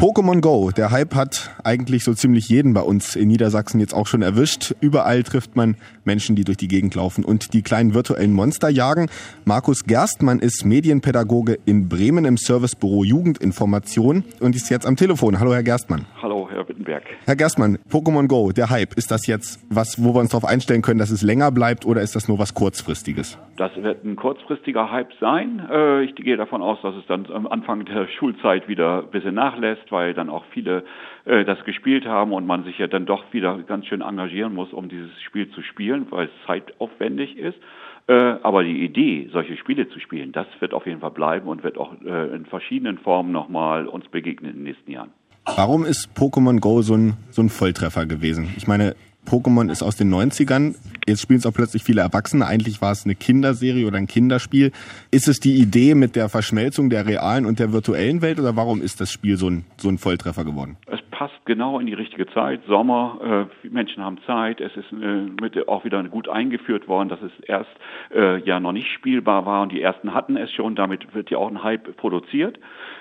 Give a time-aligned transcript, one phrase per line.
[0.00, 4.06] Pokémon Go, der Hype hat eigentlich so ziemlich jeden bei uns in Niedersachsen jetzt auch
[4.06, 4.74] schon erwischt.
[4.80, 9.10] Überall trifft man Menschen, die durch die Gegend laufen und die kleinen virtuellen Monster jagen.
[9.44, 15.38] Markus Gerstmann ist Medienpädagoge in Bremen im Servicebüro Jugendinformation und ist jetzt am Telefon.
[15.38, 16.06] Hallo, Herr Gerstmann.
[16.22, 16.29] Hallo,
[16.70, 17.02] Herr Wittenberg.
[17.26, 20.82] Herr Gerstmann, Pokémon Go, der Hype, ist das jetzt was, wo wir uns darauf einstellen
[20.82, 23.38] können, dass es länger bleibt oder ist das nur was Kurzfristiges?
[23.56, 25.66] Das wird ein kurzfristiger Hype sein.
[25.70, 29.34] Äh, ich gehe davon aus, dass es dann am Anfang der Schulzeit wieder ein bisschen
[29.34, 30.84] nachlässt weil dann auch viele
[31.24, 34.72] äh, das gespielt haben und man sich ja dann doch wieder ganz schön engagieren muss,
[34.72, 37.58] um dieses Spiel zu spielen, weil es zeitaufwendig ist.
[38.06, 41.64] Äh, aber die Idee, solche Spiele zu spielen, das wird auf jeden Fall bleiben und
[41.64, 45.10] wird auch in verschiedenen Formen nochmal uns begegnen in den nächsten Jahren.
[45.44, 48.54] Warum ist Pokémon Go so ein, so ein Volltreffer gewesen?
[48.56, 48.94] Ich meine,
[49.26, 50.74] Pokémon ist aus den 90ern.
[51.06, 52.46] Jetzt spielen es auch plötzlich viele Erwachsene.
[52.46, 54.72] Eigentlich war es eine Kinderserie oder ein Kinderspiel.
[55.10, 58.82] Ist es die Idee mit der Verschmelzung der realen und der virtuellen Welt oder warum
[58.82, 60.76] ist das Spiel so ein, so ein Volltreffer geworden?
[61.20, 62.62] Passt genau in die richtige Zeit.
[62.66, 64.58] Sommer, äh, Menschen haben Zeit.
[64.58, 67.68] Es ist äh, mit auch wieder gut eingeführt worden, dass es erst
[68.10, 70.76] äh, ja noch nicht spielbar war und die ersten hatten es schon.
[70.76, 72.58] Damit wird ja auch ein Hype produziert.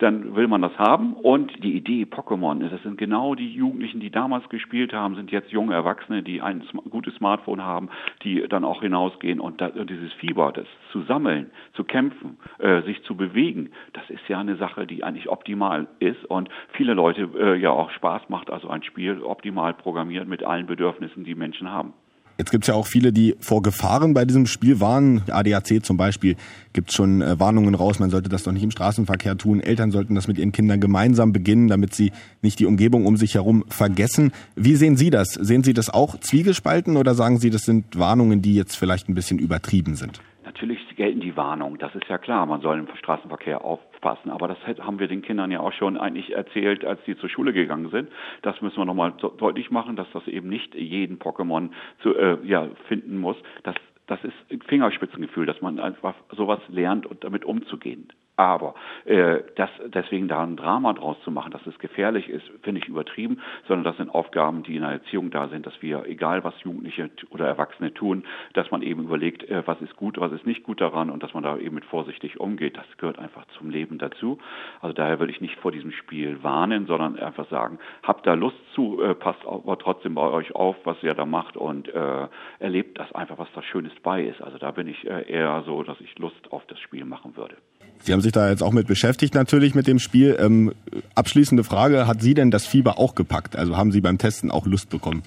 [0.00, 4.10] Dann will man das haben und die Idee Pokémon, das sind genau die Jugendlichen, die
[4.10, 7.90] damals gespielt haben, sind jetzt junge Erwachsene, die ein gutes Smartphone haben,
[8.24, 12.80] die dann auch hinausgehen und, da, und dieses Fieber, das zu sammeln, zu kämpfen, äh,
[12.82, 17.28] sich zu bewegen, das ist ja eine Sache, die eigentlich optimal ist und viele Leute
[17.38, 21.70] äh, ja auch Spaß macht, also ein Spiel optimal programmiert mit allen Bedürfnissen, die Menschen
[21.70, 21.92] haben.
[22.38, 25.20] Jetzt gibt es ja auch viele, die vor Gefahren bei diesem Spiel warnen.
[25.28, 26.36] ADAC zum Beispiel
[26.72, 29.60] gibt schon äh, Warnungen raus, man sollte das doch nicht im Straßenverkehr tun.
[29.60, 33.34] Eltern sollten das mit ihren Kindern gemeinsam beginnen, damit sie nicht die Umgebung um sich
[33.34, 34.32] herum vergessen.
[34.56, 35.34] Wie sehen Sie das?
[35.34, 39.14] Sehen Sie das auch zwiegespalten oder sagen Sie, das sind Warnungen, die jetzt vielleicht ein
[39.14, 40.22] bisschen übertrieben sind?
[40.50, 44.58] Natürlich gelten die Warnungen, das ist ja klar, man soll im Straßenverkehr aufpassen, aber das
[44.80, 48.08] haben wir den Kindern ja auch schon eigentlich erzählt, als sie zur Schule gegangen sind.
[48.42, 51.70] Das müssen wir nochmal deutlich machen, dass das eben nicht jeden Pokémon
[52.02, 53.36] zu, äh, ja, finden muss.
[53.62, 53.76] Das,
[54.08, 58.08] das ist Fingerspitzengefühl, dass man einfach sowas lernt und damit umzugehen.
[58.40, 58.74] Aber
[59.04, 62.88] äh, das, deswegen da ein Drama draus zu machen, dass es gefährlich ist, finde ich
[62.88, 66.54] übertrieben, sondern das sind Aufgaben, die in der Erziehung da sind, dass wir, egal was
[66.62, 68.24] Jugendliche oder Erwachsene tun,
[68.54, 71.34] dass man eben überlegt, äh, was ist gut, was ist nicht gut daran und dass
[71.34, 72.78] man da eben mit vorsichtig umgeht.
[72.78, 74.38] Das gehört einfach zum Leben dazu.
[74.80, 78.56] Also daher würde ich nicht vor diesem Spiel warnen, sondern einfach sagen, habt da Lust
[78.74, 82.26] zu, äh, passt aber trotzdem bei euch auf, was ihr da macht und äh,
[82.58, 84.40] erlebt das einfach, was da Schönes bei ist.
[84.40, 87.58] Also da bin ich äh, eher so, dass ich Lust auf das Spiel machen würde.
[88.02, 90.36] Sie haben sich da jetzt auch mit beschäftigt natürlich mit dem Spiel.
[90.38, 90.72] Ähm,
[91.14, 93.56] abschließende Frage, hat Sie denn das Fieber auch gepackt?
[93.56, 95.22] Also haben Sie beim Testen auch Lust bekommen?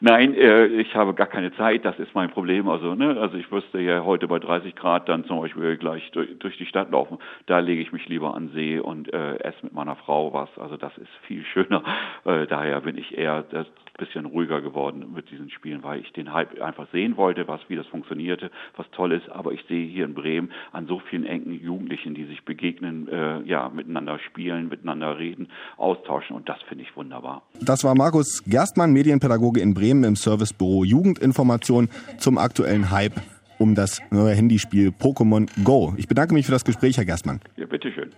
[0.00, 2.68] Nein, äh, ich habe gar keine Zeit, das ist mein Problem.
[2.68, 6.38] Also, ne, also ich müsste ja heute bei 30 Grad dann zum Beispiel gleich durch,
[6.38, 7.18] durch die Stadt laufen.
[7.46, 10.50] Da lege ich mich lieber an See und äh, esse mit meiner Frau was.
[10.58, 11.82] Also das ist viel schöner.
[12.24, 16.32] Äh, daher bin ich eher das bisschen ruhiger geworden mit diesen Spielen, weil ich den
[16.32, 19.28] Hype einfach sehen wollte, was wie das funktionierte, was toll ist.
[19.30, 23.42] Aber ich sehe hier in Bremen an so vielen engen Jugendlichen, die sich begegnen, äh,
[23.42, 27.42] ja, miteinander spielen, miteinander reden, austauschen und das finde ich wunderbar.
[27.60, 29.95] Das war Markus Gerstmann, Medienpädagoge in Bremen.
[29.96, 33.20] Bremen im Servicebüro Jugendinformation zum aktuellen Hype
[33.58, 35.94] um das neue Handyspiel Pokémon Go.
[35.96, 37.40] Ich bedanke mich für das Gespräch, Herr Gerstmann.
[37.56, 38.10] Ja, bitteschön.